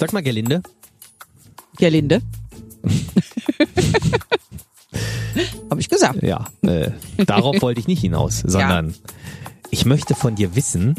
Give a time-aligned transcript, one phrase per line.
[0.00, 0.62] Sag mal, Gerlinde.
[1.76, 2.22] Gerlinde.
[5.70, 6.22] Habe ich gesagt.
[6.22, 6.92] Ja, äh,
[7.26, 8.94] darauf wollte ich nicht hinaus, sondern
[9.70, 10.94] ich möchte von dir wissen,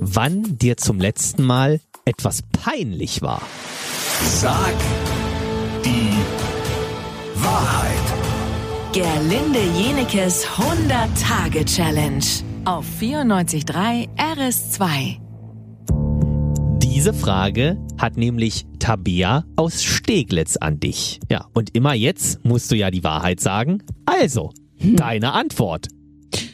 [0.00, 3.40] wann dir zum letzten Mal etwas peinlich war.
[4.22, 4.74] Sag
[5.82, 6.12] die
[7.36, 7.96] Wahrheit.
[8.92, 12.26] Gerlinde Jenekes 100-Tage-Challenge
[12.66, 15.25] auf 94.3 RS2.
[16.96, 21.20] Diese Frage hat nämlich Tabea aus Steglitz an dich.
[21.30, 23.82] Ja, und immer jetzt musst du ja die Wahrheit sagen.
[24.06, 25.88] Also, deine Antwort.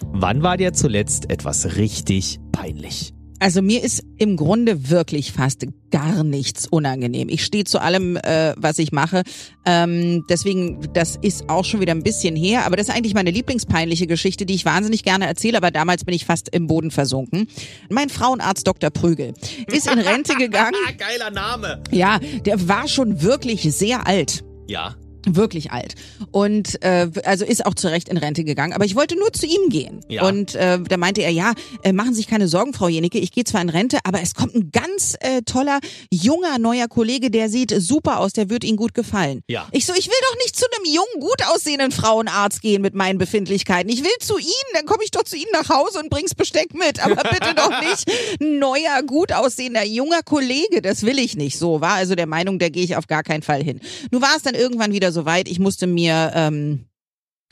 [0.06, 3.14] Wann war dir zuletzt etwas richtig peinlich?
[3.42, 7.28] Also mir ist im Grunde wirklich fast gar nichts unangenehm.
[7.28, 9.24] Ich stehe zu allem, äh, was ich mache.
[9.66, 12.64] Ähm, deswegen, das ist auch schon wieder ein bisschen her.
[12.66, 15.56] Aber das ist eigentlich meine lieblingspeinliche Geschichte, die ich wahnsinnig gerne erzähle.
[15.56, 17.48] Aber damals bin ich fast im Boden versunken.
[17.90, 18.90] Mein Frauenarzt Dr.
[18.90, 19.34] Prügel
[19.66, 20.76] ist in Rente gegangen.
[20.96, 21.82] Geiler Name.
[21.90, 24.44] Ja, der war schon wirklich sehr alt.
[24.68, 24.94] Ja.
[25.26, 25.94] Wirklich alt.
[26.30, 28.72] Und äh, also ist auch zu Recht in Rente gegangen.
[28.72, 30.00] Aber ich wollte nur zu ihm gehen.
[30.08, 30.26] Ja.
[30.26, 33.32] Und äh, da meinte er, ja, äh, machen Sie sich keine Sorgen, Frau Jenicke, ich
[33.32, 35.78] gehe zwar in Rente, aber es kommt ein ganz äh, toller,
[36.10, 39.42] junger, neuer Kollege, der sieht super aus, der wird Ihnen gut gefallen.
[39.48, 39.68] Ja.
[39.70, 43.18] Ich so, ich will doch nicht zu einem jungen, gut aussehenden Frauenarzt gehen mit meinen
[43.18, 43.90] Befindlichkeiten.
[43.90, 46.74] Ich will zu Ihnen, dann komme ich doch zu Ihnen nach Hause und bring's Besteck
[46.74, 47.04] mit.
[47.04, 50.82] Aber bitte doch nicht neuer, gut aussehender, junger Kollege.
[50.82, 51.58] Das will ich nicht.
[51.58, 53.80] So war also der Meinung, da gehe ich auf gar keinen Fall hin.
[54.10, 56.86] Nun war es dann irgendwann wieder soweit, ich musste mir ähm,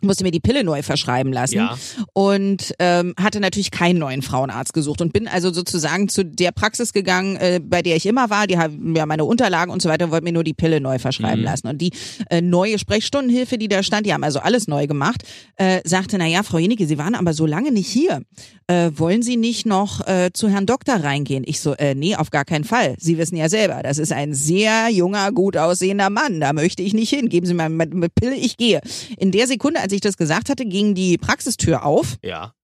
[0.02, 1.78] musste mir die Pille neu verschreiben lassen Ja.
[2.12, 6.92] und ähm, hatte natürlich keinen neuen Frauenarzt gesucht und bin also sozusagen zu der Praxis
[6.92, 8.46] gegangen, äh, bei der ich immer war.
[8.46, 10.98] Die haben ja meine Unterlagen und so weiter und wollten mir nur die Pille neu
[10.98, 11.68] verschreiben lassen.
[11.68, 11.90] Und die
[12.28, 15.22] äh, neue Sprechstundenhilfe, die da stand, die haben also alles neu gemacht,
[15.56, 18.22] äh, sagte, na ja, Frau Jenicke, Sie waren aber so lange nicht hier.
[18.66, 21.42] Äh, wollen Sie nicht noch äh, zu Herrn Doktor reingehen?
[21.46, 22.94] Ich so, äh, nee, auf gar keinen Fall.
[22.98, 26.40] Sie wissen ja selber, das ist ein sehr junger, gut aussehender Mann.
[26.40, 27.28] Da möchte ich nicht hin.
[27.28, 28.80] Geben Sie mir mit, mit Pille, ich gehe.
[29.18, 32.54] In der Sekunde, als ich das gesagt hatte, ging die Praxistür auf Ja.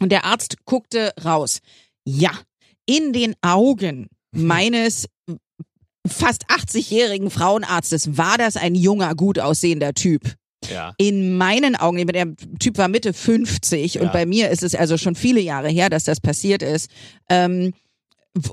[0.00, 1.58] und der Arzt guckte raus.
[2.04, 2.30] Ja,
[2.86, 5.06] in den Augen meines
[6.06, 10.34] fast 80-jährigen Frauenarztes war das ein junger, gut aussehender Typ.
[10.70, 10.94] Ja.
[10.96, 14.02] In meinen Augen, der Typ war Mitte 50 Ja.
[14.02, 16.88] und bei mir ist es also schon viele Jahre her, dass das passiert ist.
[17.28, 17.72] Ähm,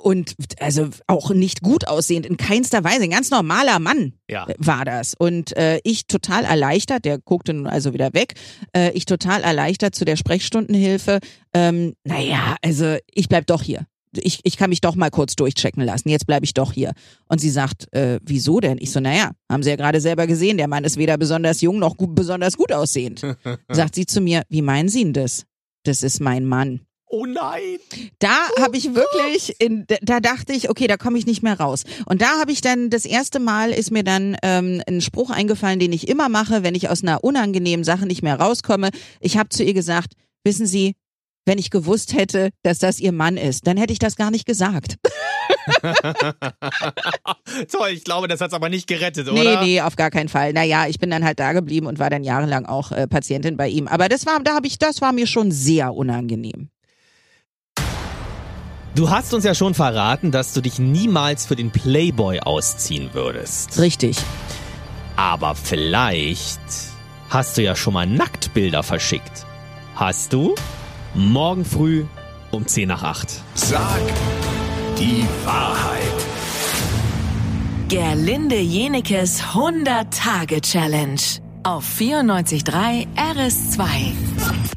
[0.02, 3.04] und also auch nicht gut aussehend, in keinster Weise.
[3.04, 4.48] Ein ganz normaler Mann Ja.
[4.58, 5.14] war das.
[5.14, 8.34] Und äh, ich total erleichtert, der guckte nun also wieder weg,
[8.76, 11.20] äh, ich total erleichtert zu der Sprechstundenhilfe.
[11.54, 13.86] Ähm, naja, also ich bleib doch hier.
[14.16, 16.08] Ich, ich kann mich doch mal kurz durchchecken lassen.
[16.10, 16.94] Jetzt bleibe ich doch hier.
[17.28, 18.78] Und sie sagt, äh, wieso denn?
[18.80, 21.80] Ich so, naja, haben Sie ja gerade selber gesehen, der Mann ist weder besonders jung
[21.80, 23.22] noch gut, besonders gut aussehend.
[23.72, 25.46] sagt sie zu mir, wie meinen Sie denn das?
[25.84, 26.82] Das ist mein Mann.
[27.16, 27.78] Oh nein.
[28.18, 31.84] Da habe ich wirklich, in, da dachte ich, okay, da komme ich nicht mehr raus.
[32.08, 35.78] Und da habe ich dann, das erste Mal ist mir dann ähm, ein Spruch eingefallen,
[35.78, 38.90] den ich immer mache, wenn ich aus einer unangenehmen Sache nicht mehr rauskomme.
[39.20, 40.14] Ich habe zu ihr gesagt,
[40.44, 40.96] wissen Sie,
[41.46, 44.48] wenn ich gewusst hätte, dass das Ihr Mann ist, dann hätte ich das gar nicht
[44.48, 44.96] gesagt.
[47.72, 49.64] Toll, ich glaube, das hat's aber nicht gerettet, Nee, oder?
[49.64, 50.52] nee, auf gar keinen Fall.
[50.52, 53.70] Naja, ich bin dann halt da geblieben und war dann jahrelang auch äh, Patientin bei
[53.70, 53.88] ihm.
[53.88, 56.70] Aber das war, da habe ich, das war mir schon sehr unangenehm.
[58.96, 63.80] Du hast uns ja schon verraten, dass du dich niemals für den Playboy ausziehen würdest.
[63.80, 64.18] Richtig.
[65.16, 66.60] Aber vielleicht
[67.30, 69.48] hast du ja schon mal Nacktbilder verschickt.
[69.96, 70.54] Hast du?
[71.16, 72.06] Morgen früh
[72.52, 73.42] um 10 nach 8.
[73.56, 74.02] Sag
[75.00, 76.02] die Wahrheit.
[77.90, 81.22] Gerlinde Jenekes 100-Tage-Challenge
[81.64, 84.74] auf 94.3 RS2.